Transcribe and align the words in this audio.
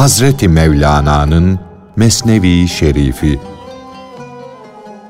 Hazreti 0.00 0.48
Mevlana'nın 0.48 1.60
Mesnevi 1.96 2.68
Şerifi 2.68 3.40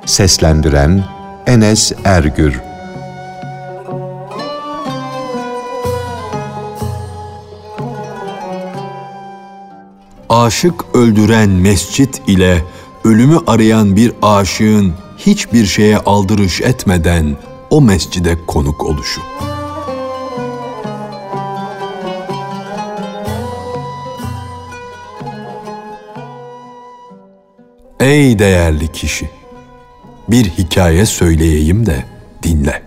Seslendiren 0.07 1.05
Enes 1.47 1.93
Ergür 2.05 2.61
Aşık 10.29 10.85
öldüren 10.95 11.51
mescit 11.51 12.23
ile 12.27 12.65
ölümü 13.05 13.39
arayan 13.47 13.97
bir 13.97 14.13
aşığın 14.23 14.95
hiçbir 15.19 15.67
şeye 15.67 15.99
aldırış 15.99 16.61
etmeden 16.61 17.37
o 17.71 17.81
mescide 17.81 18.47
konuk 18.47 18.85
oluşu. 18.85 19.21
Ey 28.11 28.39
değerli 28.39 28.93
kişi! 28.93 29.31
Bir 30.29 30.45
hikaye 30.45 31.07
söyleyeyim 31.07 31.87
de 31.87 32.05
dinle. 32.43 32.83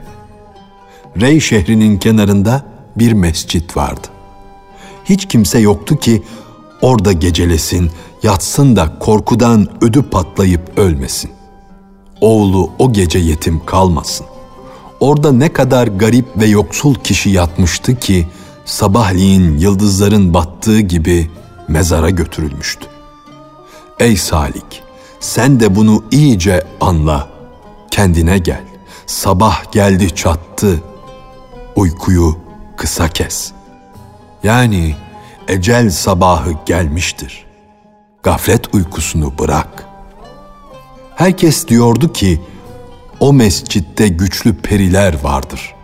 Rey 1.21 1.39
şehrinin 1.39 1.97
kenarında 1.97 2.65
bir 2.95 3.13
mescit 3.13 3.77
vardı. 3.77 4.07
Hiç 5.05 5.27
kimse 5.27 5.59
yoktu 5.59 5.97
ki 5.97 6.23
orada 6.81 7.11
gecelesin, 7.11 7.91
yatsın 8.23 8.75
da 8.75 8.99
korkudan 8.99 9.67
ödü 9.81 10.03
patlayıp 10.09 10.77
ölmesin. 10.77 11.31
Oğlu 12.21 12.71
o 12.79 12.93
gece 12.93 13.19
yetim 13.19 13.65
kalmasın. 13.65 14.25
Orada 14.99 15.31
ne 15.31 15.53
kadar 15.53 15.87
garip 15.87 16.37
ve 16.37 16.45
yoksul 16.45 16.95
kişi 16.95 17.29
yatmıştı 17.29 17.95
ki 17.95 18.27
sabahleyin 18.65 19.57
yıldızların 19.57 20.33
battığı 20.33 20.79
gibi 20.79 21.29
mezara 21.67 22.09
götürülmüştü. 22.09 22.85
Ey 23.99 24.17
Salik, 24.17 24.82
sen 25.23 25.59
de 25.59 25.75
bunu 25.75 26.03
iyice 26.11 26.63
anla. 26.81 27.27
Kendine 27.91 28.37
gel. 28.37 28.63
Sabah 29.05 29.71
geldi 29.71 30.15
çattı. 30.15 30.83
Uykuyu 31.75 32.37
kısa 32.77 33.09
kes. 33.09 33.51
Yani 34.43 34.95
ecel 35.47 35.89
sabahı 35.89 36.51
gelmiştir. 36.65 37.45
Gaflet 38.23 38.73
uykusunu 38.75 39.33
bırak. 39.39 39.85
Herkes 41.15 41.67
diyordu 41.67 42.13
ki 42.13 42.41
o 43.19 43.33
mescitte 43.33 44.07
güçlü 44.07 44.55
periler 44.57 45.23
vardır. 45.23 45.75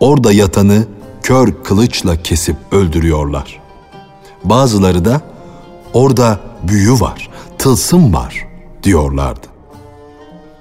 Orada 0.00 0.32
yatanı 0.32 0.86
kör 1.22 1.62
kılıçla 1.64 2.22
kesip 2.22 2.56
öldürüyorlar. 2.72 3.60
Bazıları 4.44 5.04
da 5.04 5.20
orada 5.92 6.40
büyü 6.62 6.92
var, 6.92 7.30
tılsım 7.58 8.14
var 8.14 8.46
diyorlardı. 8.86 9.46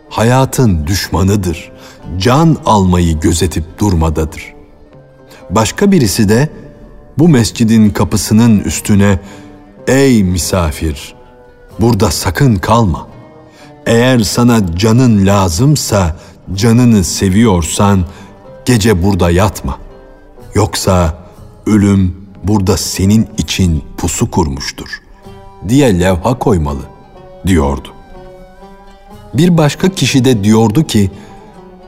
Hayatın 0.10 0.88
düşmanıdır, 0.88 1.72
can 2.18 2.58
almayı 2.66 3.20
gözetip 3.20 3.80
durmadadır. 3.80 4.54
Başka 5.50 5.92
birisi 5.92 6.30
de 6.30 6.50
bu 7.18 7.28
mescidin 7.28 7.90
kapısının 7.90 8.60
üstüne 8.60 9.20
''Ey 9.88 10.24
misafir, 10.24 11.16
burada 11.80 12.12
sakın 12.12 12.56
kalma. 12.56 13.08
Eğer 13.86 14.20
sana 14.20 14.76
canın 14.76 15.26
lazımsa, 15.26 16.16
canını 16.54 17.04
seviyorsan 17.04 18.06
gece 18.66 19.04
burada 19.04 19.32
yatma. 19.32 19.78
Yoksa 20.56 21.18
ölüm 21.66 22.16
burada 22.44 22.78
senin 22.78 23.28
için 23.38 23.84
pusu 23.98 24.32
kurmuştur.'' 24.32 25.02
diye 25.70 26.00
levha 26.00 26.40
koymalı 26.40 26.82
diyordu. 27.48 27.95
Bir 29.38 29.58
başka 29.58 29.90
kişi 29.90 30.26
de 30.26 30.44
diyordu 30.44 30.84
ki, 30.84 31.12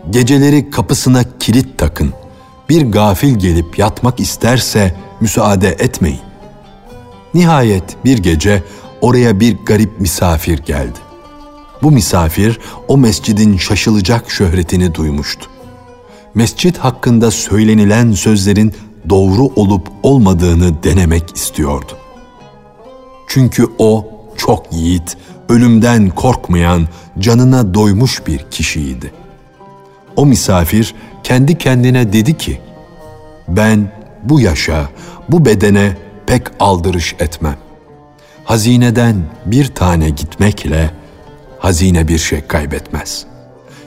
geceleri 0.10 0.70
kapısına 0.70 1.24
kilit 1.40 1.78
takın. 1.78 2.14
Bir 2.70 2.82
gafil 2.92 3.36
gelip 3.36 3.80
yatmak 3.80 4.20
isterse 4.20 4.96
müsaade 5.22 5.70
etmeyin. 5.70 6.20
Nihayet 7.34 8.06
bir 8.06 8.18
gece 8.18 8.64
oraya 9.02 9.40
bir 9.40 9.58
garip 9.66 10.02
misafir 10.02 10.58
geldi. 10.60 11.00
Bu 11.84 11.92
misafir 11.92 12.60
o 12.88 12.98
mescidin 12.98 13.58
şaşılacak 13.58 14.32
şöhretini 14.32 14.96
duymuştu. 14.96 15.50
Mescit 16.36 16.78
hakkında 16.78 17.32
söylenilen 17.32 18.12
sözlerin 18.12 18.74
doğru 19.10 19.44
olup 19.56 19.88
olmadığını 20.04 20.84
denemek 20.84 21.36
istiyordu. 21.36 21.92
Çünkü 23.28 23.68
o 23.80 24.08
çok 24.38 24.74
yiğit, 24.74 25.18
ölümden 25.50 26.10
korkmayan, 26.10 26.88
canına 27.20 27.74
doymuş 27.74 28.28
bir 28.28 28.46
kişiydi. 28.52 29.12
O 30.16 30.26
misafir 30.26 30.96
kendi 31.24 31.58
kendine 31.58 32.14
dedi 32.14 32.38
ki, 32.38 32.62
ben 33.48 33.92
bu 34.24 34.40
yaşa, 34.40 34.90
bu 35.30 35.46
bedene 35.46 35.98
pek 36.26 36.42
aldırış 36.60 37.16
etmem. 37.20 37.58
Hazineden 38.44 39.16
bir 39.46 39.68
tane 39.68 40.10
gitmekle 40.10 40.92
hazine 41.60 42.08
bir 42.08 42.18
şey 42.18 42.42
kaybetmez. 42.42 43.26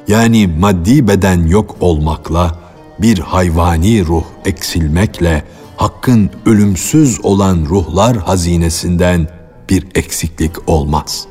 Yani 0.09 0.47
maddi 0.47 1.09
beden 1.09 1.47
yok 1.47 1.77
olmakla 1.81 2.59
bir 2.99 3.19
hayvani 3.19 4.07
ruh 4.07 4.25
eksilmekle 4.45 5.45
hakkın 5.77 6.31
ölümsüz 6.47 7.25
olan 7.25 7.67
ruhlar 7.69 8.17
hazinesinden 8.17 9.29
bir 9.71 9.87
eksiklik 9.95 10.69
olmaz. 10.69 11.27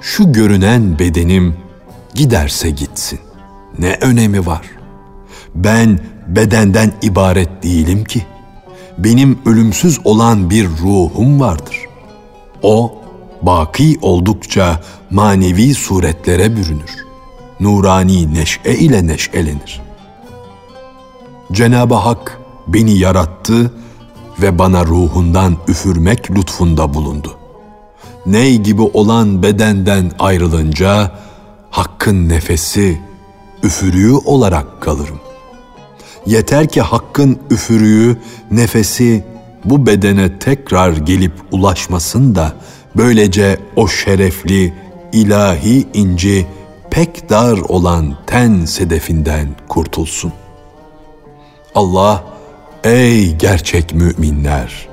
Şu 0.00 0.32
görünen 0.32 0.98
bedenim 0.98 1.56
giderse 2.14 2.70
gitsin. 2.70 3.20
Ne 3.78 3.98
önemi 4.00 4.46
var? 4.46 4.70
Ben 5.54 6.00
bedenden 6.26 6.92
ibaret 7.02 7.62
değilim 7.62 8.04
ki. 8.04 8.26
Benim 8.98 9.38
ölümsüz 9.46 10.00
olan 10.04 10.50
bir 10.50 10.68
ruhum 10.68 11.40
vardır. 11.40 11.76
O 12.62 12.94
baki 13.42 13.98
oldukça 14.02 14.80
manevi 15.10 15.74
suretlere 15.74 16.56
bürünür. 16.56 17.06
Nurani 17.60 18.34
neşe 18.34 18.74
ile 18.74 19.06
neşelenir. 19.06 19.82
Cenab-ı 21.52 21.94
Hak 21.94 22.40
beni 22.66 22.98
yarattı 22.98 23.72
ve 24.42 24.58
bana 24.58 24.84
ruhundan 24.84 25.56
üfürmek 25.68 26.30
lütfunda 26.30 26.94
bulundu. 26.94 27.35
Ney 28.26 28.58
gibi 28.58 28.82
olan 28.82 29.42
bedenden 29.42 30.10
ayrılınca 30.18 31.10
Hakk'ın 31.70 32.28
nefesi, 32.28 33.00
üfürüğü 33.62 34.14
olarak 34.14 34.82
kalırım. 34.82 35.20
Yeter 36.26 36.68
ki 36.68 36.80
Hakk'ın 36.80 37.38
üfürüğü, 37.50 38.16
nefesi 38.50 39.24
bu 39.64 39.86
bedene 39.86 40.38
tekrar 40.38 40.92
gelip 40.92 41.32
ulaşmasın 41.52 42.34
da 42.34 42.52
böylece 42.96 43.58
o 43.76 43.88
şerefli, 43.88 44.74
ilahi 45.12 45.86
inci 45.94 46.46
pek 46.90 47.30
dar 47.30 47.58
olan 47.58 48.18
ten 48.26 48.64
sedefinden 48.64 49.48
kurtulsun. 49.68 50.32
Allah 51.74 52.24
Ey 52.84 53.36
gerçek 53.36 53.94
müminler! 53.94 54.88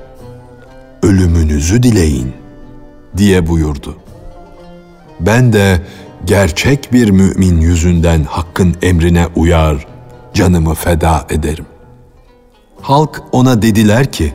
Ölümünüzü 1.02 1.82
dileyin 1.82 2.43
diye 3.16 3.46
buyurdu. 3.46 3.96
Ben 5.20 5.52
de 5.52 5.80
gerçek 6.24 6.92
bir 6.92 7.10
mümin 7.10 7.60
yüzünden 7.60 8.24
hakkın 8.24 8.76
emrine 8.82 9.26
uyar, 9.36 9.86
canımı 10.34 10.74
feda 10.74 11.26
ederim. 11.30 11.66
Halk 12.80 13.22
ona 13.32 13.62
dediler 13.62 14.12
ki, 14.12 14.34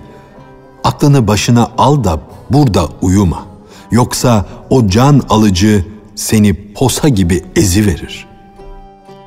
aklını 0.83 1.27
başına 1.27 1.71
al 1.77 2.03
da 2.03 2.19
burada 2.49 2.89
uyuma. 3.01 3.45
Yoksa 3.91 4.45
o 4.69 4.87
can 4.87 5.21
alıcı 5.29 5.85
seni 6.15 6.73
posa 6.73 7.09
gibi 7.09 7.43
ezi 7.55 7.85
verir. 7.85 8.27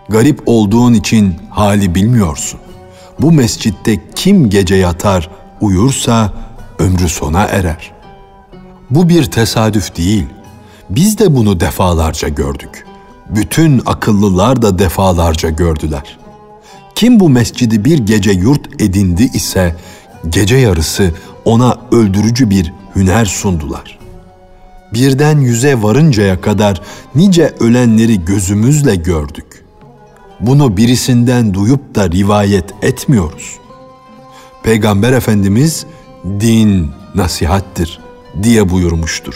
Garip 0.08 0.42
olduğun 0.46 0.92
için 0.92 1.36
hali 1.50 1.94
bilmiyorsun 1.94 2.60
bu 3.22 3.32
mescitte 3.32 3.98
kim 4.14 4.50
gece 4.50 4.74
yatar, 4.74 5.30
uyursa 5.60 6.32
ömrü 6.78 7.08
sona 7.08 7.44
erer. 7.44 7.92
Bu 8.94 9.08
bir 9.08 9.24
tesadüf 9.24 9.96
değil. 9.96 10.26
Biz 10.90 11.18
de 11.18 11.36
bunu 11.36 11.60
defalarca 11.60 12.28
gördük. 12.28 12.86
Bütün 13.28 13.82
akıllılar 13.86 14.62
da 14.62 14.78
defalarca 14.78 15.50
gördüler. 15.50 16.18
Kim 16.94 17.20
bu 17.20 17.28
mescidi 17.28 17.84
bir 17.84 17.98
gece 17.98 18.30
yurt 18.30 18.82
edindi 18.82 19.30
ise 19.34 19.76
gece 20.28 20.56
yarısı 20.56 21.10
ona 21.44 21.76
öldürücü 21.92 22.50
bir 22.50 22.72
hüner 22.96 23.24
sundular. 23.24 23.98
Birden 24.94 25.38
yüze 25.38 25.82
varıncaya 25.82 26.40
kadar 26.40 26.80
nice 27.14 27.54
ölenleri 27.60 28.24
gözümüzle 28.24 28.94
gördük 28.94 29.62
bunu 30.42 30.76
birisinden 30.76 31.54
duyup 31.54 31.94
da 31.94 32.10
rivayet 32.10 32.74
etmiyoruz. 32.82 33.58
Peygamber 34.62 35.12
Efendimiz 35.12 35.86
din 36.24 36.90
nasihattir 37.14 38.00
diye 38.42 38.68
buyurmuştur. 38.70 39.34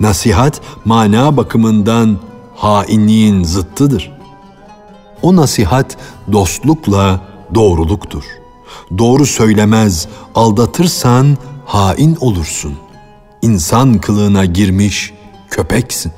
Nasihat 0.00 0.60
mana 0.84 1.36
bakımından 1.36 2.18
hainliğin 2.56 3.44
zıttıdır. 3.44 4.12
O 5.22 5.36
nasihat 5.36 5.96
dostlukla 6.32 7.20
doğruluktur. 7.54 8.24
Doğru 8.98 9.26
söylemez, 9.26 10.08
aldatırsan 10.34 11.38
hain 11.66 12.16
olursun. 12.20 12.74
İnsan 13.42 13.98
kılığına 13.98 14.44
girmiş 14.44 15.14
köpeksin. 15.50 16.12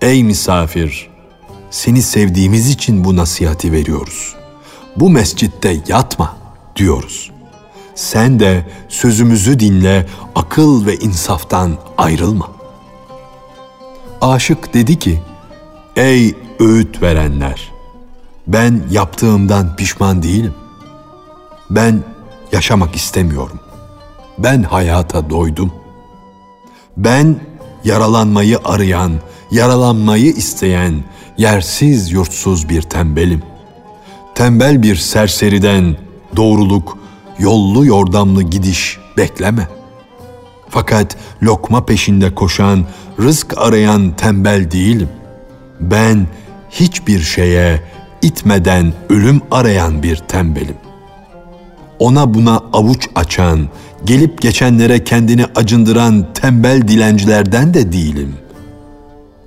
Ey 0.00 0.24
misafir, 0.24 1.10
seni 1.70 2.02
sevdiğimiz 2.02 2.70
için 2.70 3.04
bu 3.04 3.16
nasihati 3.16 3.72
veriyoruz. 3.72 4.34
Bu 4.96 5.10
mescitte 5.10 5.80
yatma 5.88 6.36
diyoruz. 6.76 7.30
Sen 7.96 8.40
de 8.40 8.66
sözümüzü 8.88 9.60
dinle, 9.60 10.06
akıl 10.34 10.86
ve 10.86 10.96
insaftan 10.96 11.72
ayrılma. 11.98 12.50
Aşık 14.20 14.74
dedi 14.74 14.98
ki, 14.98 15.20
Ey 15.96 16.34
öğüt 16.60 17.02
verenler! 17.02 17.72
Ben 18.46 18.82
yaptığımdan 18.90 19.76
pişman 19.76 20.22
değilim. 20.22 20.54
Ben 21.70 22.04
yaşamak 22.52 22.96
istemiyorum. 22.96 23.60
Ben 24.38 24.62
hayata 24.62 25.30
doydum. 25.30 25.72
Ben 26.96 27.36
yaralanmayı 27.84 28.58
arayan, 28.64 29.12
yaralanmayı 29.50 30.32
isteyen, 30.32 31.04
yersiz 31.38 32.12
yurtsuz 32.12 32.68
bir 32.68 32.82
tembelim. 32.82 33.42
Tembel 34.34 34.82
bir 34.82 34.96
serseriden 34.96 35.96
doğruluk, 36.36 36.98
yollu 37.38 37.86
yordamlı 37.86 38.42
gidiş 38.42 38.98
bekleme. 39.16 39.68
Fakat 40.68 41.16
lokma 41.42 41.86
peşinde 41.86 42.34
koşan, 42.34 42.84
rızk 43.20 43.54
arayan 43.58 44.16
tembel 44.16 44.70
değilim. 44.70 45.08
Ben 45.80 46.26
hiçbir 46.70 47.20
şeye 47.20 47.82
itmeden 48.22 48.92
ölüm 49.08 49.42
arayan 49.50 50.02
bir 50.02 50.16
tembelim. 50.16 50.76
Ona 51.98 52.34
buna 52.34 52.62
avuç 52.72 53.08
açan, 53.14 53.68
gelip 54.04 54.42
geçenlere 54.42 55.04
kendini 55.04 55.44
acındıran 55.54 56.26
tembel 56.34 56.88
dilencilerden 56.88 57.74
de 57.74 57.92
değilim. 57.92 58.34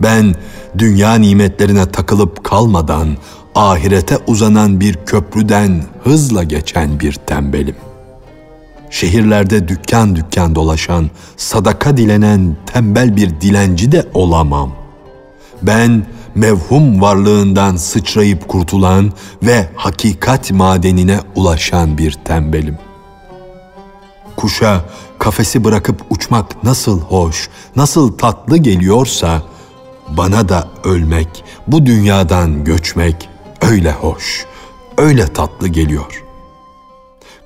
Ben 0.01 0.35
dünya 0.77 1.15
nimetlerine 1.15 1.85
takılıp 1.85 2.43
kalmadan 2.43 3.17
ahirete 3.55 4.17
uzanan 4.27 4.79
bir 4.79 4.93
köprüden 5.05 5.83
hızla 6.03 6.43
geçen 6.43 6.99
bir 6.99 7.13
tembelim. 7.13 7.75
Şehirlerde 8.89 9.67
dükkan 9.67 10.15
dükkan 10.15 10.55
dolaşan, 10.55 11.09
sadaka 11.37 11.97
dilenen 11.97 12.57
tembel 12.65 13.15
bir 13.15 13.41
dilenci 13.41 13.91
de 13.91 14.05
olamam. 14.13 14.71
Ben 15.61 16.05
mevhum 16.35 17.01
varlığından 17.01 17.75
sıçrayıp 17.75 18.47
kurtulan 18.47 19.13
ve 19.43 19.69
hakikat 19.75 20.51
madenine 20.51 21.19
ulaşan 21.35 21.97
bir 21.97 22.11
tembelim. 22.11 22.77
Kuşa 24.35 24.85
kafesi 25.19 25.63
bırakıp 25.63 26.01
uçmak 26.09 26.63
nasıl 26.63 27.01
hoş, 27.01 27.49
nasıl 27.75 28.17
tatlı 28.17 28.57
geliyorsa, 28.57 29.41
bana 30.09 30.49
da 30.49 30.67
ölmek, 30.83 31.43
bu 31.67 31.85
dünyadan 31.85 32.63
göçmek 32.63 33.29
öyle 33.61 33.91
hoş, 33.91 34.45
öyle 34.97 35.33
tatlı 35.33 35.67
geliyor. 35.67 36.23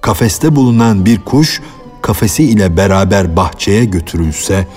Kafeste 0.01 0.55
bulunan 0.55 1.05
bir 1.05 1.21
kuş 1.21 1.61
kafesi 2.01 2.43
ile 2.43 2.77
beraber 2.77 3.35
bahçeye 3.35 3.85
götürülse 3.85 4.67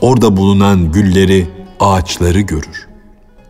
orada 0.00 0.36
bulunan 0.36 0.92
gülleri, 0.92 1.48
ağaçları 1.80 2.40
görür. 2.40 2.88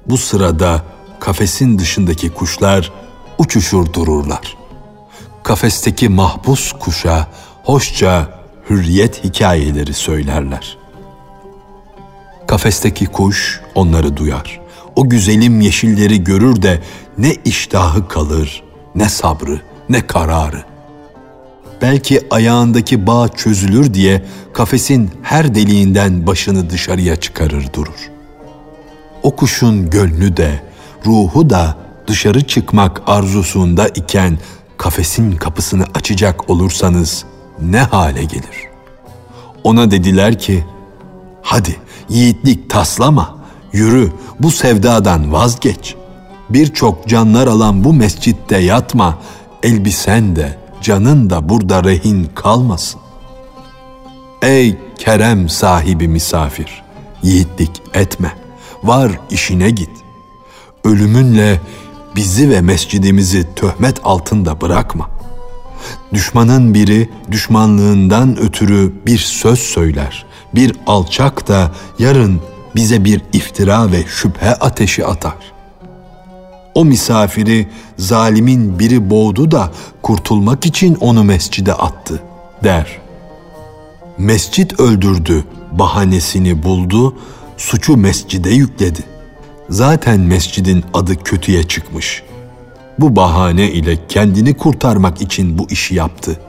Bu 0.06 0.16
sırada 0.18 0.82
kafesin 1.20 1.78
dışındaki 1.78 2.30
kuşlar 2.30 2.92
uçuşur 3.38 3.92
dururlar. 3.92 4.56
Kafesteki 5.42 6.08
mahpus 6.08 6.72
kuşa 6.72 7.26
hoşça 7.64 8.42
hürriyet 8.70 9.24
hikayeleri 9.24 9.94
söylerler. 9.94 10.78
Kafesteki 12.46 13.06
kuş 13.06 13.60
onları 13.74 14.16
duyar. 14.16 14.61
O 14.96 15.08
güzelim 15.08 15.60
yeşilleri 15.60 16.24
görür 16.24 16.62
de 16.62 16.82
ne 17.18 17.34
iştahı 17.44 18.08
kalır, 18.08 18.62
ne 18.94 19.08
sabrı, 19.08 19.60
ne 19.88 20.06
kararı. 20.06 20.64
Belki 21.82 22.20
ayağındaki 22.30 23.06
bağ 23.06 23.28
çözülür 23.28 23.94
diye 23.94 24.24
kafesin 24.52 25.10
her 25.22 25.54
deliğinden 25.54 26.26
başını 26.26 26.70
dışarıya 26.70 27.16
çıkarır 27.16 27.72
durur. 27.72 28.10
O 29.22 29.36
kuşun 29.36 29.90
gönlü 29.90 30.36
de, 30.36 30.62
ruhu 31.06 31.50
da 31.50 31.76
dışarı 32.06 32.46
çıkmak 32.46 33.02
arzusunda 33.06 33.88
iken 33.88 34.38
kafesin 34.76 35.32
kapısını 35.32 35.84
açacak 35.94 36.50
olursanız 36.50 37.24
ne 37.60 37.80
hale 37.80 38.24
gelir? 38.24 38.68
Ona 39.64 39.90
dediler 39.90 40.38
ki, 40.38 40.64
hadi 41.42 41.76
yiğitlik 42.08 42.70
taslama, 42.70 43.41
yürü 43.72 44.12
bu 44.40 44.50
sevdadan 44.50 45.32
vazgeç. 45.32 45.94
Birçok 46.50 47.08
canlar 47.08 47.46
alan 47.46 47.84
bu 47.84 47.92
mescitte 47.92 48.58
yatma, 48.58 49.18
elbisen 49.62 50.36
de, 50.36 50.58
canın 50.82 51.30
da 51.30 51.48
burada 51.48 51.84
rehin 51.84 52.30
kalmasın. 52.34 53.00
Ey 54.42 54.78
kerem 54.98 55.48
sahibi 55.48 56.08
misafir, 56.08 56.82
yiğitlik 57.22 57.82
etme, 57.94 58.32
var 58.82 59.12
işine 59.30 59.70
git. 59.70 59.90
Ölümünle 60.84 61.60
bizi 62.16 62.50
ve 62.50 62.60
mescidimizi 62.60 63.54
töhmet 63.56 64.00
altında 64.04 64.60
bırakma. 64.60 65.10
Düşmanın 66.12 66.74
biri 66.74 67.10
düşmanlığından 67.30 68.38
ötürü 68.38 68.92
bir 69.06 69.18
söz 69.18 69.58
söyler. 69.58 70.26
Bir 70.54 70.76
alçak 70.86 71.48
da 71.48 71.72
yarın 71.98 72.40
bize 72.74 73.04
bir 73.04 73.20
iftira 73.32 73.92
ve 73.92 74.04
şüphe 74.06 74.54
ateşi 74.54 75.06
atar. 75.06 75.52
O 76.74 76.84
misafiri 76.84 77.66
zalimin 77.96 78.78
biri 78.78 79.10
boğdu 79.10 79.50
da 79.50 79.72
kurtulmak 80.02 80.66
için 80.66 80.94
onu 80.94 81.24
mescide 81.24 81.74
attı 81.74 82.22
der. 82.64 82.98
Mescit 84.18 84.80
öldürdü 84.80 85.44
bahanesini 85.72 86.62
buldu, 86.62 87.16
suçu 87.56 87.96
mescide 87.96 88.50
yükledi. 88.50 89.00
Zaten 89.68 90.20
mescidin 90.20 90.84
adı 90.94 91.16
kötüye 91.16 91.62
çıkmış. 91.62 92.22
Bu 92.98 93.16
bahane 93.16 93.72
ile 93.72 93.98
kendini 94.08 94.56
kurtarmak 94.56 95.22
için 95.22 95.58
bu 95.58 95.66
işi 95.70 95.94
yaptı 95.94 96.40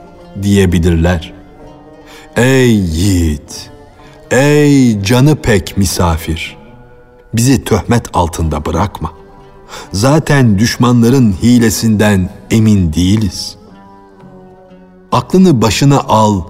diyebilirler. 0.42 1.32
Ey 2.36 2.74
yiğit, 2.74 3.70
ey 4.34 5.02
canı 5.02 5.36
pek 5.36 5.76
misafir, 5.76 6.56
bizi 7.34 7.64
töhmet 7.64 8.06
altında 8.12 8.64
bırakma. 8.64 9.12
Zaten 9.92 10.58
düşmanların 10.58 11.32
hilesinden 11.42 12.30
emin 12.50 12.92
değiliz. 12.92 13.56
Aklını 15.12 15.62
başına 15.62 16.00
al, 16.00 16.42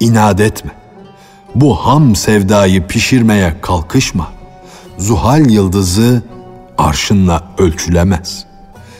inat 0.00 0.40
etme. 0.40 0.70
Bu 1.54 1.74
ham 1.74 2.16
sevdayı 2.16 2.86
pişirmeye 2.86 3.60
kalkışma. 3.60 4.32
Zuhal 4.98 5.50
yıldızı 5.50 6.22
arşınla 6.78 7.44
ölçülemez. 7.58 8.44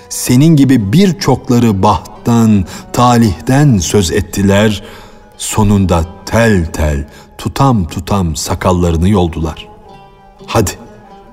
Senin 0.09 0.57
gibi 0.57 0.93
birçokları 0.93 1.83
bahttan, 1.83 2.65
talihten 2.93 3.79
söz 3.79 4.13
ettiler. 4.13 4.83
Sonunda 5.37 6.05
tel 6.27 6.67
tel, 6.67 7.07
tutam 7.43 7.85
tutam 7.85 8.37
sakallarını 8.37 9.09
yoldular. 9.09 9.69
Hadi 10.47 10.71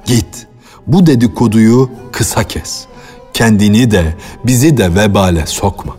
git 0.06 0.48
bu 0.88 1.06
dedikoduyu 1.06 1.90
kısa 2.12 2.44
kes. 2.44 2.86
Kendini 3.34 3.92
de 3.92 4.16
bizi 4.44 4.78
de 4.78 4.96
vebale 4.96 5.46
sokma. 5.46 5.96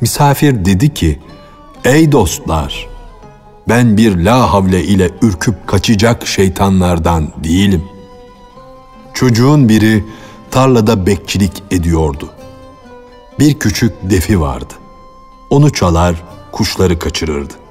Misafir 0.00 0.64
dedi 0.64 0.94
ki, 0.94 1.20
ey 1.84 2.12
dostlar, 2.12 2.88
ben 3.68 3.96
bir 3.96 4.16
la 4.16 4.52
havle 4.52 4.84
ile 4.84 5.10
ürküp 5.22 5.66
kaçacak 5.66 6.26
şeytanlardan 6.26 7.28
değilim. 7.44 7.84
Çocuğun 9.14 9.68
biri 9.68 10.04
tarlada 10.50 11.06
bekçilik 11.06 11.62
ediyordu. 11.70 12.28
Bir 13.38 13.58
küçük 13.58 13.92
defi 14.02 14.40
vardı. 14.40 14.74
Onu 15.50 15.72
çalar, 15.72 16.22
kuşları 16.52 16.98
kaçırırdı. 16.98 17.61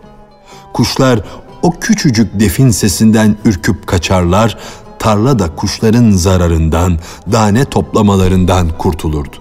Kuşlar 0.73 1.19
o 1.61 1.71
küçücük 1.71 2.39
defin 2.39 2.69
sesinden 2.69 3.37
ürküp 3.45 3.87
kaçarlar, 3.87 4.57
tarla 4.99 5.39
da 5.39 5.55
kuşların 5.55 6.11
zararından, 6.11 6.99
dane 7.31 7.65
toplamalarından 7.65 8.77
kurtulurdu. 8.77 9.35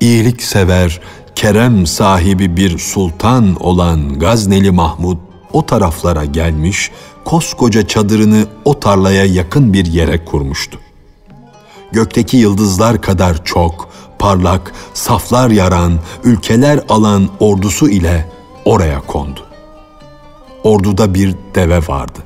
İyilik 0.00 0.42
sever, 0.42 1.00
kerem 1.34 1.86
sahibi 1.86 2.56
bir 2.56 2.78
sultan 2.78 3.56
olan 3.60 4.18
Gazneli 4.18 4.70
Mahmud 4.70 5.18
o 5.52 5.66
taraflara 5.66 6.24
gelmiş, 6.24 6.90
koskoca 7.24 7.86
çadırını 7.86 8.46
o 8.64 8.80
tarlaya 8.80 9.24
yakın 9.24 9.72
bir 9.72 9.86
yere 9.86 10.24
kurmuştu. 10.24 10.78
Gökteki 11.92 12.36
yıldızlar 12.36 13.02
kadar 13.02 13.44
çok, 13.44 13.88
parlak, 14.18 14.72
saflar 14.94 15.50
yaran, 15.50 15.92
ülkeler 16.24 16.80
alan 16.88 17.28
ordusu 17.40 17.88
ile 17.88 18.28
oraya 18.64 19.00
kondu. 19.00 19.49
Orduda 20.64 21.14
bir 21.14 21.34
deve 21.54 21.78
vardı. 21.78 22.18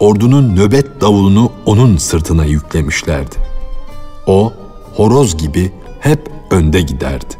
Ordunun 0.00 0.56
nöbet 0.56 1.00
davulunu 1.00 1.52
onun 1.66 1.96
sırtına 1.96 2.44
yüklemişlerdi. 2.44 3.36
O, 4.26 4.52
horoz 4.94 5.36
gibi 5.36 5.72
hep 6.00 6.30
önde 6.50 6.80
giderdi. 6.80 7.34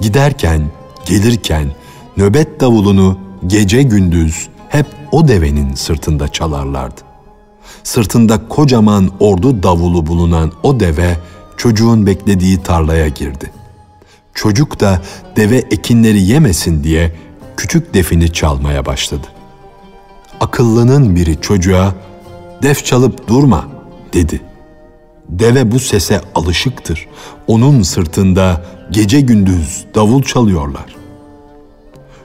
Giderken, 0.00 0.70
gelirken 1.06 1.70
nöbet 2.16 2.60
davulunu 2.60 3.18
gece 3.46 3.82
gündüz 3.82 4.48
hep 4.68 4.86
o 5.12 5.28
devenin 5.28 5.74
sırtında 5.74 6.28
çalarlardı. 6.28 7.00
Sırtında 7.82 8.48
kocaman 8.48 9.10
ordu 9.20 9.62
davulu 9.62 10.06
bulunan 10.06 10.52
o 10.62 10.80
deve 10.80 11.16
çocuğun 11.56 12.06
beklediği 12.06 12.62
tarlaya 12.62 13.08
girdi. 13.08 13.52
Çocuk 14.34 14.80
da 14.80 15.02
deve 15.36 15.56
ekinleri 15.56 16.22
yemesin 16.22 16.84
diye 16.84 17.12
küçük 17.58 17.94
defini 17.94 18.32
çalmaya 18.32 18.86
başladı. 18.86 19.26
Akıllının 20.40 21.16
biri 21.16 21.40
çocuğa 21.40 21.94
"Def 22.62 22.84
çalıp 22.84 23.28
durma." 23.28 23.68
dedi. 24.12 24.40
Deve 25.28 25.72
bu 25.72 25.78
sese 25.78 26.20
alışıktır. 26.34 27.08
Onun 27.46 27.82
sırtında 27.82 28.64
gece 28.90 29.20
gündüz 29.20 29.84
davul 29.94 30.22
çalıyorlar. 30.22 30.96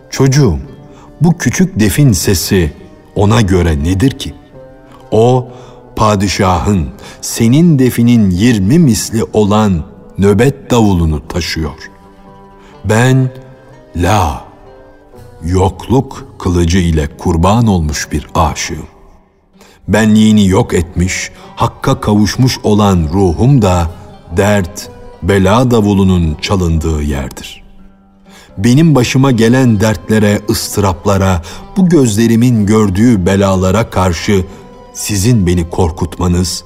Çocuğum, 0.10 0.60
bu 1.22 1.38
küçük 1.38 1.80
defin 1.80 2.12
sesi 2.12 2.74
ona 3.16 3.42
göre 3.42 3.84
nedir 3.84 4.12
ki? 4.12 4.34
O, 5.12 5.48
padişahın 5.96 6.90
senin 7.22 7.80
definin 7.80 8.30
yirmi 8.30 8.80
misli 8.80 9.24
olan 9.34 9.84
nöbet 10.18 10.72
davulunu 10.72 11.28
taşıyor. 11.28 11.92
Ben, 12.86 13.30
la, 13.96 14.53
yokluk 15.46 16.28
kılıcı 16.40 16.78
ile 16.78 17.18
kurban 17.18 17.68
olmuş 17.68 18.12
bir 18.12 18.28
aşığım. 18.36 18.88
Benliğini 19.88 20.48
yok 20.48 20.74
etmiş, 20.74 21.32
hakka 21.56 22.02
kavuşmuş 22.02 22.60
olan 22.64 23.10
ruhum 23.14 23.62
da 23.62 23.92
dert, 24.38 24.90
bela 25.24 25.72
davulunun 25.72 26.38
çalındığı 26.42 27.02
yerdir. 27.02 27.64
Benim 28.58 28.96
başıma 28.96 29.32
gelen 29.32 29.80
dertlere, 29.80 30.42
ıstıraplara, 30.50 31.42
bu 31.78 31.90
gözlerimin 31.90 32.66
gördüğü 32.66 33.26
belalara 33.26 33.90
karşı 33.90 34.46
sizin 34.94 35.48
beni 35.48 35.70
korkutmanız, 35.70 36.64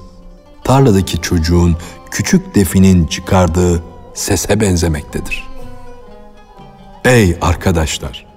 tarladaki 0.64 1.20
çocuğun 1.20 1.76
küçük 2.10 2.54
definin 2.54 3.06
çıkardığı 3.06 3.82
sese 4.14 4.60
benzemektedir. 4.60 5.48
Ey 7.04 7.38
arkadaşlar! 7.40 8.27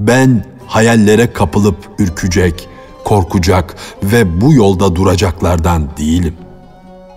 Ben 0.00 0.44
hayallere 0.66 1.32
kapılıp 1.32 1.76
ürkecek, 1.98 2.68
korkacak 3.04 3.76
ve 4.02 4.40
bu 4.40 4.52
yolda 4.54 4.96
duracaklardan 4.96 5.88
değilim. 5.96 6.34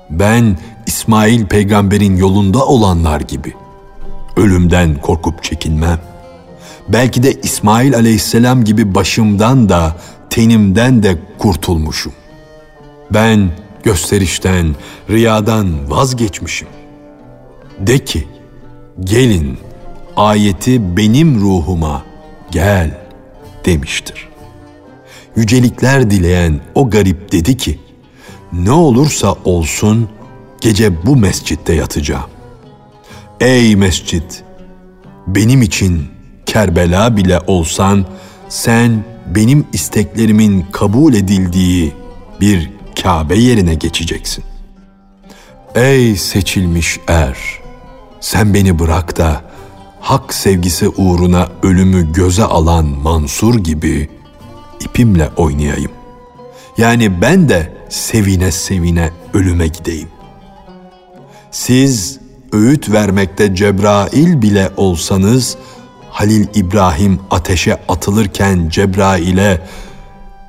Ben 0.10 0.58
İsmail 0.88 1.46
peygamberin 1.46 2.18
yolunda 2.18 2.66
olanlar 2.66 3.22
gibi. 3.22 3.54
Ölümden 4.38 5.02
korkup 5.02 5.44
çekinmem. 5.44 6.00
Belki 6.90 7.24
de 7.24 7.34
İsmail 7.34 7.96
aleyhisselam 7.96 8.64
gibi 8.64 8.96
başımdan 8.96 9.70
da 9.70 9.96
tenimden 10.30 11.04
de 11.04 11.18
kurtulmuşum. 11.38 12.14
Ben 13.14 13.50
gösterişten, 13.84 14.76
riyadan 15.10 15.92
vazgeçmişim. 15.92 16.68
De 17.80 18.06
ki, 18.06 18.28
gelin 19.00 19.58
ayeti 20.16 20.98
benim 20.98 21.42
ruhuma 21.42 22.13
gel 22.54 22.92
demiştir. 23.66 24.28
Yücelikler 25.36 26.12
dileyen 26.12 26.62
o 26.76 26.90
garip 26.90 27.32
dedi 27.32 27.58
ki, 27.58 27.80
ne 28.54 28.72
olursa 28.72 29.36
olsun 29.46 30.10
gece 30.62 31.06
bu 31.06 31.16
mescitte 31.16 31.74
yatacağım. 31.74 32.30
Ey 33.40 33.76
mescit! 33.76 34.44
Benim 35.28 35.62
için 35.62 36.08
Kerbela 36.46 37.18
bile 37.18 37.40
olsan 37.48 38.06
sen 38.50 39.04
benim 39.28 39.68
isteklerimin 39.74 40.66
kabul 40.72 41.14
edildiği 41.14 41.94
bir 42.42 42.70
Kabe 43.04 43.36
yerine 43.36 43.76
geçeceksin. 43.76 44.44
Ey 45.76 46.16
seçilmiş 46.16 47.00
er! 47.08 47.38
Sen 48.20 48.54
beni 48.54 48.80
bırak 48.80 49.18
da 49.18 49.53
hak 50.04 50.34
sevgisi 50.34 50.90
uğruna 50.90 51.48
ölümü 51.64 52.14
göze 52.14 52.44
alan 52.44 52.86
Mansur 52.86 53.56
gibi 53.56 54.10
ipimle 54.80 55.30
oynayayım. 55.38 55.92
Yani 56.78 57.22
ben 57.22 57.50
de 57.50 57.74
sevine 57.90 58.52
sevine 58.52 59.12
ölüme 59.34 59.68
gideyim. 59.68 60.08
Siz 61.52 62.20
öğüt 62.52 62.92
vermekte 62.92 63.56
Cebrail 63.56 64.42
bile 64.42 64.70
olsanız, 64.78 65.58
Halil 66.10 66.48
İbrahim 66.56 67.20
ateşe 67.32 67.78
atılırken 67.88 68.70
Cebrail'e 68.70 69.62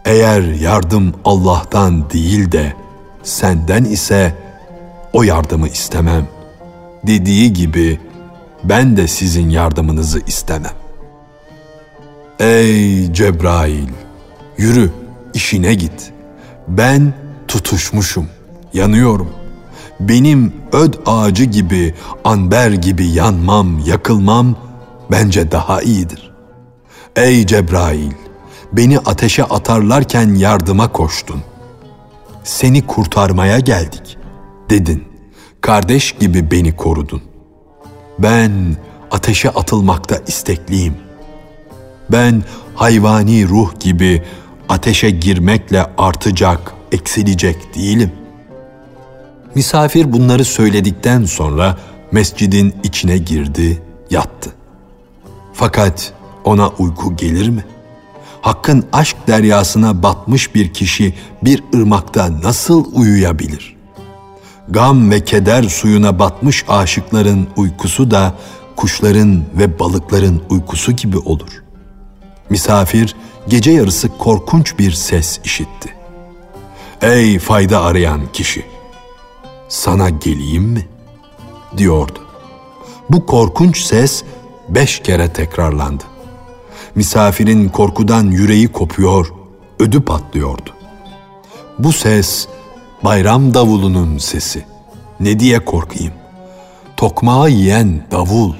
eğer 0.04 0.42
yardım 0.42 1.14
Allah'tan 1.24 2.10
değil 2.10 2.52
de 2.52 2.72
senden 3.22 3.84
ise 3.84 4.34
o 5.12 5.22
yardımı 5.22 5.68
istemem 5.68 6.26
dediği 7.06 7.52
gibi 7.52 8.00
ben 8.64 8.96
de 8.96 9.08
sizin 9.08 9.50
yardımınızı 9.50 10.20
istemem. 10.26 10.72
Ey 12.40 13.12
Cebrail, 13.12 13.88
yürü 14.58 14.90
işine 15.34 15.74
git. 15.74 16.12
Ben 16.68 17.14
tutuşmuşum, 17.48 18.28
yanıyorum. 18.72 19.30
Benim 20.00 20.52
öd 20.72 20.94
ağacı 21.06 21.44
gibi, 21.44 21.94
anber 22.24 22.70
gibi 22.70 23.06
yanmam, 23.06 23.78
yakılmam 23.86 24.56
bence 25.10 25.50
daha 25.50 25.82
iyidir. 25.82 26.32
Ey 27.16 27.46
Cebrail, 27.46 28.12
beni 28.72 28.98
ateşe 28.98 29.44
atarlarken 29.44 30.34
yardıma 30.34 30.92
koştun. 30.92 31.42
Seni 32.44 32.86
kurtarmaya 32.86 33.58
geldik, 33.58 34.18
dedin. 34.70 35.04
Kardeş 35.60 36.12
gibi 36.12 36.50
beni 36.50 36.76
korudun. 36.76 37.22
Ben 38.18 38.76
ateşe 39.10 39.50
atılmakta 39.50 40.16
istekliyim. 40.26 40.94
Ben 42.12 42.42
hayvani 42.74 43.48
ruh 43.48 43.80
gibi 43.80 44.22
ateşe 44.68 45.10
girmekle 45.10 45.86
artacak, 45.98 46.74
eksilecek 46.92 47.74
değilim. 47.74 48.12
Misafir 49.54 50.12
bunları 50.12 50.44
söyledikten 50.44 51.24
sonra 51.24 51.78
mescidin 52.12 52.74
içine 52.82 53.18
girdi, 53.18 53.82
yattı. 54.10 54.50
Fakat 55.52 56.12
ona 56.44 56.68
uyku 56.68 57.16
gelir 57.16 57.48
mi? 57.48 57.64
Hakkın 58.40 58.86
aşk 58.92 59.16
deryasına 59.26 60.02
batmış 60.02 60.54
bir 60.54 60.72
kişi 60.72 61.14
bir 61.42 61.64
ırmakta 61.74 62.40
nasıl 62.42 62.84
uyuyabilir? 62.94 63.73
Gam 64.68 65.10
ve 65.10 65.24
keder 65.24 65.62
suyuna 65.62 66.18
batmış 66.18 66.64
aşıkların 66.68 67.48
uykusu 67.56 68.10
da 68.10 68.34
kuşların 68.76 69.44
ve 69.58 69.78
balıkların 69.78 70.42
uykusu 70.50 70.92
gibi 70.92 71.18
olur. 71.18 71.62
Misafir 72.50 73.16
gece 73.48 73.70
yarısı 73.70 74.18
korkunç 74.18 74.78
bir 74.78 74.92
ses 74.92 75.40
işitti. 75.44 75.94
Ey 77.02 77.38
fayda 77.38 77.82
arayan 77.82 78.20
kişi! 78.32 78.64
Sana 79.68 80.10
geleyim 80.10 80.64
mi? 80.64 80.88
diyordu. 81.76 82.18
Bu 83.10 83.26
korkunç 83.26 83.84
ses 83.84 84.24
beş 84.68 84.98
kere 84.98 85.32
tekrarlandı. 85.32 86.04
Misafirin 86.94 87.68
korkudan 87.68 88.24
yüreği 88.24 88.68
kopuyor, 88.68 89.32
ödü 89.78 90.00
patlıyordu. 90.00 90.70
Bu 91.78 91.92
ses 91.92 92.48
bayram 93.04 93.54
davulunun 93.54 94.18
sesi. 94.18 94.64
Ne 95.20 95.38
diye 95.38 95.64
korkayım? 95.64 96.12
Tokmağı 96.96 97.50
yiyen 97.50 98.02
davul, 98.10 98.52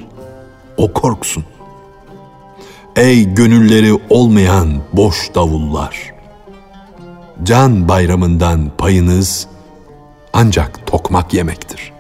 o 0.77 0.93
korksun. 0.93 1.45
Ey 2.97 3.35
gönülleri 3.35 4.01
olmayan 4.11 4.83
boş 4.93 5.35
davullar! 5.35 6.15
Can 7.43 7.89
bayramından 7.89 8.71
payınız 8.79 9.47
ancak 10.33 10.87
tokmak 10.87 11.35
yemektir. 11.35 11.93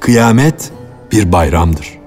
Kıyamet 0.00 0.72
bir 1.12 1.32
bayramdır. 1.32 1.98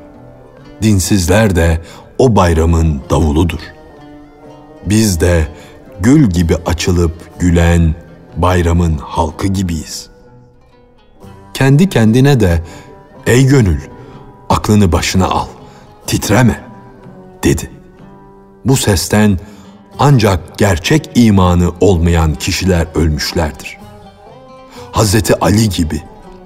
Dinsizler 0.81 1.55
de 1.55 1.81
o 2.17 2.35
bayramın 2.35 3.01
davuludur. 3.09 3.59
Biz 4.85 5.21
de 5.21 5.47
gül 5.99 6.29
gibi 6.29 6.55
açılıp 6.65 7.39
gülen 7.39 7.95
bayramın 8.37 8.97
halkı 8.97 9.47
gibiyiz. 9.47 10.09
Kendi 11.53 11.89
kendine 11.89 12.39
de 12.39 12.63
ey 13.27 13.45
gönül 13.45 13.81
aklını 14.49 14.91
başına 14.91 15.27
al, 15.27 15.47
titreme 16.07 16.63
dedi. 17.43 17.71
Bu 18.65 18.77
sesten 18.77 19.39
ancak 19.99 20.57
gerçek 20.57 21.09
imanı 21.15 21.71
olmayan 21.81 22.35
kişiler 22.35 22.87
ölmüşlerdir. 22.95 23.77
Hazreti 24.91 25.39
Ali 25.39 25.69
gibi 25.69 26.01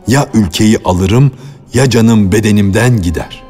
ya 0.07 0.29
ülkeyi 0.33 0.77
alırım 0.85 1.31
ya 1.73 1.89
canım 1.89 2.31
bedenimden 2.31 3.01
gider. 3.01 3.43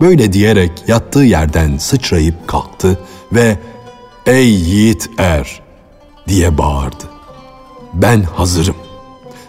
Böyle 0.00 0.32
diyerek 0.32 0.72
yattığı 0.88 1.22
yerden 1.22 1.76
sıçrayıp 1.76 2.48
kalktı 2.48 2.98
ve 3.32 3.58
''Ey 4.26 4.50
yiğit 4.50 5.10
er!'' 5.18 5.62
diye 6.28 6.58
bağırdı. 6.58 7.04
''Ben 7.94 8.22
hazırım. 8.22 8.76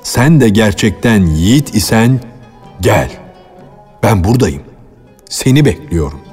Sen 0.03 0.41
de 0.41 0.49
gerçekten 0.49 1.25
yiğit 1.25 1.75
isen 1.75 2.19
gel. 2.81 3.11
Ben 4.03 4.23
buradayım. 4.23 4.63
Seni 5.29 5.65
bekliyorum.'' 5.65 6.31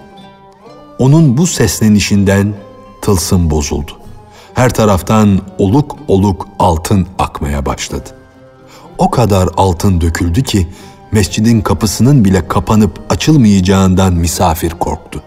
Onun 0.98 1.36
bu 1.36 1.46
seslenişinden 1.46 2.54
tılsım 3.02 3.50
bozuldu. 3.50 3.92
Her 4.54 4.70
taraftan 4.70 5.40
oluk 5.58 5.96
oluk 6.08 6.48
altın 6.58 7.06
akmaya 7.18 7.66
başladı. 7.66 8.08
O 8.98 9.10
kadar 9.10 9.48
altın 9.56 10.00
döküldü 10.00 10.42
ki 10.42 10.68
mescidin 11.12 11.60
kapısının 11.60 12.24
bile 12.24 12.48
kapanıp 12.48 13.00
açılmayacağından 13.10 14.12
misafir 14.12 14.70
korktu. 14.70 15.22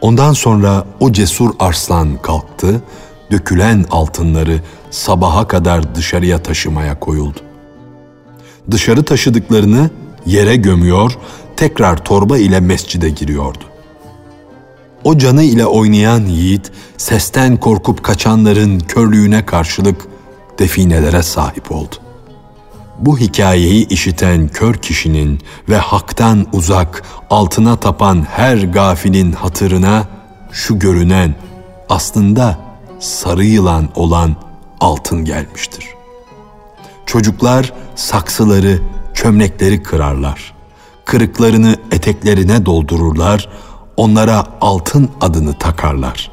Ondan 0.00 0.32
sonra 0.32 0.84
o 1.00 1.12
cesur 1.12 1.50
arslan 1.58 2.22
kalktı, 2.22 2.82
dökülen 3.34 3.84
altınları 3.90 4.60
sabaha 4.90 5.48
kadar 5.48 5.94
dışarıya 5.94 6.42
taşımaya 6.42 7.00
koyuldu. 7.00 7.38
Dışarı 8.70 9.04
taşıdıklarını 9.04 9.90
yere 10.26 10.56
gömüyor, 10.56 11.12
tekrar 11.56 12.04
torba 12.04 12.38
ile 12.38 12.60
mescide 12.60 13.10
giriyordu. 13.10 13.64
O 15.04 15.18
canı 15.18 15.42
ile 15.42 15.66
oynayan 15.66 16.20
yiğit, 16.26 16.72
sesten 16.96 17.56
korkup 17.56 18.02
kaçanların 18.02 18.80
körlüğüne 18.80 19.46
karşılık 19.46 20.06
definelere 20.58 21.22
sahip 21.22 21.72
oldu. 21.72 21.94
Bu 22.98 23.18
hikayeyi 23.18 23.88
işiten 23.88 24.48
kör 24.48 24.74
kişinin 24.74 25.40
ve 25.68 25.76
haktan 25.76 26.46
uzak, 26.52 27.02
altına 27.30 27.76
tapan 27.76 28.26
her 28.30 28.56
gafilin 28.56 29.32
hatırına 29.32 30.04
şu 30.52 30.78
görünen, 30.78 31.34
aslında 31.88 32.63
sarı 33.04 33.44
yılan 33.44 33.88
olan 33.94 34.36
altın 34.80 35.24
gelmiştir. 35.24 35.86
Çocuklar 37.06 37.72
saksıları, 37.94 38.80
çömlekleri 39.14 39.82
kırarlar. 39.82 40.54
Kırıklarını 41.04 41.76
eteklerine 41.92 42.66
doldururlar, 42.66 43.48
onlara 43.96 44.46
altın 44.60 45.10
adını 45.20 45.58
takarlar. 45.58 46.30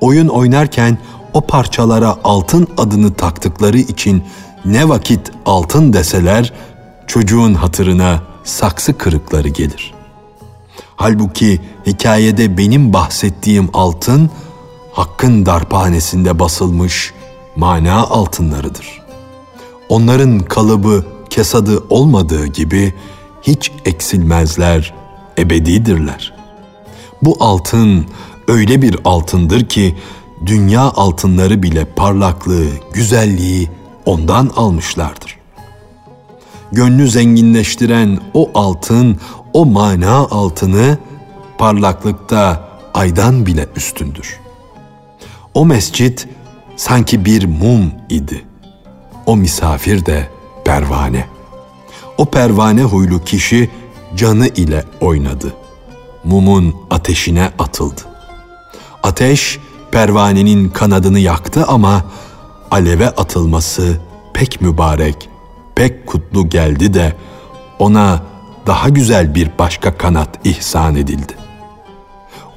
Oyun 0.00 0.28
oynarken 0.28 0.98
o 1.34 1.40
parçalara 1.40 2.16
altın 2.24 2.68
adını 2.78 3.14
taktıkları 3.14 3.78
için 3.78 4.24
ne 4.64 4.88
vakit 4.88 5.32
altın 5.46 5.92
deseler 5.92 6.52
çocuğun 7.06 7.54
hatırına 7.54 8.22
saksı 8.44 8.98
kırıkları 8.98 9.48
gelir. 9.48 9.94
Halbuki 10.96 11.60
hikayede 11.86 12.58
benim 12.58 12.92
bahsettiğim 12.92 13.68
altın 13.72 14.30
hakkın 14.96 15.46
darphanesinde 15.46 16.38
basılmış 16.38 17.14
mana 17.56 17.96
altınlarıdır. 17.96 19.02
Onların 19.88 20.38
kalıbı, 20.38 21.04
kesadı 21.30 21.84
olmadığı 21.90 22.46
gibi 22.46 22.94
hiç 23.42 23.72
eksilmezler, 23.84 24.94
ebedidirler. 25.38 26.34
Bu 27.22 27.36
altın 27.40 28.06
öyle 28.48 28.82
bir 28.82 28.96
altındır 29.04 29.68
ki 29.68 29.96
dünya 30.46 30.82
altınları 30.82 31.62
bile 31.62 31.84
parlaklığı, 31.84 32.66
güzelliği 32.92 33.70
ondan 34.06 34.50
almışlardır. 34.56 35.36
Gönlü 36.72 37.08
zenginleştiren 37.08 38.18
o 38.34 38.50
altın, 38.54 39.20
o 39.52 39.66
mana 39.66 40.16
altını 40.16 40.98
parlaklıkta 41.58 42.68
aydan 42.94 43.46
bile 43.46 43.66
üstündür. 43.76 44.45
O 45.56 45.64
mescit 45.64 46.28
sanki 46.76 47.24
bir 47.24 47.44
mum 47.44 47.92
idi. 48.08 48.44
O 49.26 49.36
misafir 49.36 50.06
de 50.06 50.28
pervane. 50.64 51.26
O 52.18 52.24
pervane 52.24 52.82
huylu 52.82 53.24
kişi 53.24 53.70
canı 54.16 54.48
ile 54.48 54.84
oynadı. 55.00 55.52
Mumun 56.24 56.76
ateşine 56.90 57.50
atıldı. 57.58 58.00
Ateş 59.02 59.58
pervanenin 59.92 60.68
kanadını 60.68 61.18
yaktı 61.18 61.64
ama 61.68 62.04
aleve 62.70 63.08
atılması 63.08 64.00
pek 64.34 64.60
mübarek, 64.60 65.28
pek 65.74 66.06
kutlu 66.06 66.48
geldi 66.48 66.94
de 66.94 67.16
ona 67.78 68.22
daha 68.66 68.88
güzel 68.88 69.34
bir 69.34 69.50
başka 69.58 69.98
kanat 69.98 70.46
ihsan 70.46 70.96
edildi. 70.96 71.45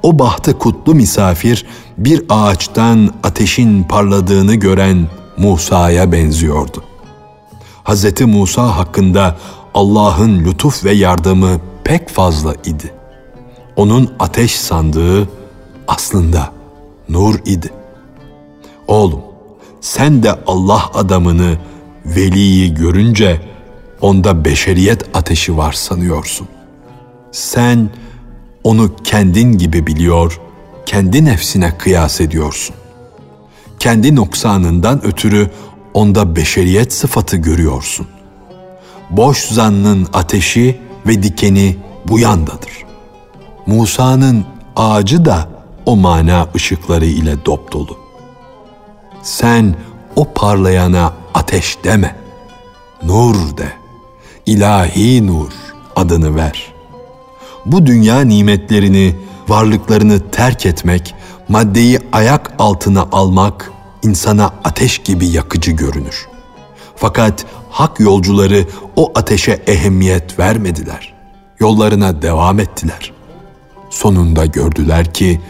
O 0.04 0.20
bahtı 0.20 0.58
kutlu 0.58 0.96
misafir 0.96 1.66
bir 1.98 2.26
ağaçtan 2.30 3.14
ateşin 3.24 3.84
parladığını 3.84 4.56
gören 4.56 5.08
Musa'ya 5.38 6.12
benziyordu. 6.12 6.84
Hz. 7.86 8.22
Musa 8.22 8.78
hakkında 8.78 9.38
Allah'ın 9.74 10.46
lütuf 10.46 10.86
ve 10.86 10.92
yardımı 10.92 11.60
pek 11.84 12.10
fazla 12.10 12.54
idi. 12.54 12.94
Onun 13.76 14.14
ateş 14.20 14.56
sandığı 14.56 15.30
aslında 15.88 16.52
nur 17.10 17.40
idi. 17.46 17.70
Oğlum, 18.88 19.22
sen 19.82 20.24
de 20.24 20.32
Allah 20.48 20.90
adamını, 20.94 21.58
veliyi 22.06 22.74
görünce 22.74 23.42
onda 24.02 24.46
beşeriyet 24.46 25.18
ateşi 25.18 25.58
var 25.58 25.74
sanıyorsun. 25.74 26.48
Sen 27.32 27.90
onu 28.64 28.96
kendin 29.04 29.58
gibi 29.58 29.88
biliyor, 29.88 30.40
kendi 30.86 31.26
nefsine 31.26 31.78
kıyas 31.78 32.22
ediyorsun. 32.22 32.76
Kendi 33.80 34.16
noksanından 34.16 35.06
ötürü 35.06 35.50
onda 35.94 36.36
beşeriyet 36.36 36.94
sıfatı 36.94 37.38
görüyorsun. 37.38 38.08
Boş 39.10 39.38
zannın 39.38 40.08
ateşi 40.14 40.82
ve 41.08 41.24
dikeni 41.24 41.78
bu 42.08 42.20
yandadır. 42.20 42.86
Musa'nın 43.66 44.46
ağacı 44.76 45.26
da 45.26 45.50
o 45.86 45.96
mana 45.96 46.48
ışıkları 46.56 47.06
ile 47.06 47.46
dop. 47.46 47.70
Sen 49.24 49.76
o 50.16 50.34
parlayana 50.34 51.14
ateş 51.34 51.78
deme. 51.84 52.16
Nur 53.04 53.58
de. 53.58 53.72
İlahi 54.46 55.28
nur 55.28 55.52
adını 55.96 56.36
ver. 56.36 56.69
Bu 57.66 57.86
dünya 57.86 58.22
nimetlerini, 58.22 59.16
varlıklarını 59.48 60.32
terk 60.32 60.66
etmek, 60.66 61.16
maddeyi 61.48 62.00
ayak 62.12 62.54
altına 62.60 63.08
almak 63.12 63.72
insana 64.04 64.54
ateş 64.64 64.98
gibi 64.98 65.28
yakıcı 65.28 65.72
görünür. 65.72 66.28
Fakat 66.96 67.46
hak 67.70 68.00
yolcuları 68.00 68.66
o 68.96 69.12
ateşe 69.16 69.52
ehemmiyet 69.52 70.40
vermediler. 70.40 71.14
Yollarına 71.60 72.22
devam 72.22 72.60
ettiler. 72.60 73.14
Sonunda 73.90 74.46
gördüler 74.46 75.14
ki 75.14 75.42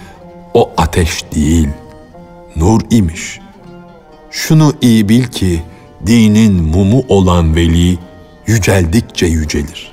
o 0.54 0.72
ateş 0.78 1.26
değil, 1.36 1.70
nur 2.56 2.82
imiş.'' 2.90 3.50
Şunu 4.32 4.74
iyi 4.82 5.10
bil 5.10 5.24
ki 5.24 5.62
dinin 6.06 6.64
mumu 6.64 7.04
olan 7.08 7.56
veli 7.56 7.98
yüceldikçe 8.48 9.26
yücelir. 9.26 9.92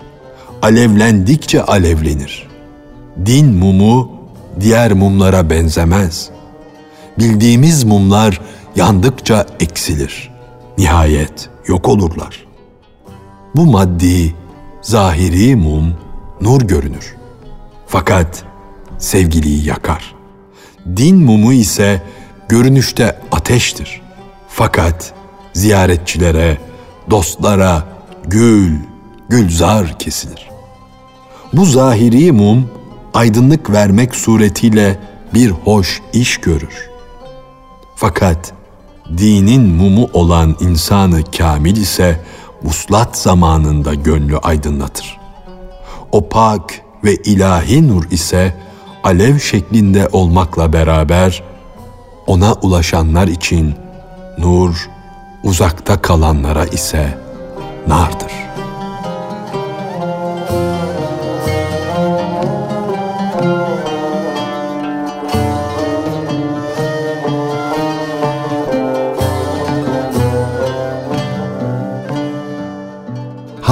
Alevlendikçe 0.67 1.63
alevlenir. 1.63 2.47
Din 3.27 3.55
mumu 3.55 4.11
diğer 4.61 4.93
mumlara 4.93 5.51
benzemez. 5.51 6.31
Bildiğimiz 7.19 7.85
mumlar 7.85 8.41
yandıkça 8.77 9.47
eksilir. 9.61 10.31
Nihayet 10.79 11.51
yok 11.67 11.89
olurlar. 11.89 12.47
Bu 13.57 13.67
maddi, 13.67 14.35
zahiri 14.83 15.57
mum 15.57 15.95
nur 16.41 16.63
görünür. 16.63 17.17
Fakat 17.87 18.45
sevgiliyi 18.99 19.67
yakar. 19.67 20.15
Din 20.97 21.17
mumu 21.17 21.53
ise 21.53 22.03
görünüşte 22.49 23.21
ateştir.'' 23.33 24.07
Fakat 24.49 25.13
ziyaretçilere, 25.53 26.59
dostlara 27.11 27.85
gül, 28.25 28.73
gülzar 29.29 29.99
kesilir. 29.99 30.56
Bu 31.57 31.65
zahiri 31.65 32.33
mum 32.33 32.71
aydınlık 33.15 33.71
vermek 33.71 34.15
suretiyle 34.15 34.99
bir 35.35 35.51
hoş 35.51 36.03
iş 36.13 36.37
görür. 36.37 36.91
Fakat 37.95 38.53
dinin 39.19 39.63
mumu 39.63 40.09
olan 40.13 40.57
insanı 40.61 41.25
kamil 41.25 41.77
ise 41.77 42.21
vuslat 42.63 43.17
zamanında 43.17 43.95
gönlü 43.95 44.39
aydınlatır. 44.39 45.19
O 46.13 46.29
pak 46.29 46.81
ve 47.05 47.15
ilahi 47.15 47.89
nur 47.89 48.11
ise 48.11 48.57
alev 49.05 49.39
şeklinde 49.39 50.09
olmakla 50.13 50.73
beraber 50.73 51.43
ona 52.27 52.53
ulaşanlar 52.53 53.29
için 53.29 53.75
nur, 54.39 54.89
uzakta 55.45 56.03
kalanlara 56.03 56.65
ise 56.65 57.19
nardır. 57.89 58.33